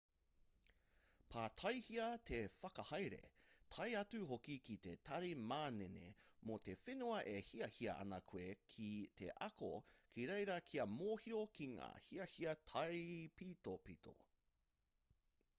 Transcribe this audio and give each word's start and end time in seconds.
pātaihia 1.33 2.05
te 2.29 2.37
whakahaere 2.53 3.19
tae 3.75 3.85
atu 3.99 4.21
hoki 4.31 4.55
ki 4.69 4.77
te 4.87 4.95
tari 5.09 5.29
manene 5.51 6.07
mō 6.51 6.57
te 6.69 6.75
whenua 6.85 7.19
e 7.35 7.37
hiahia 7.51 7.95
ana 8.07 8.21
koe 8.33 8.49
ki 8.73 8.89
te 9.21 9.31
ako 9.51 9.73
ki 10.17 10.27
reira 10.35 10.59
kia 10.73 10.89
mōhio 10.97 11.45
ki 11.61 11.69
ngā 11.77 11.91
hiahia 12.09 12.59
taipitopito 12.73 14.17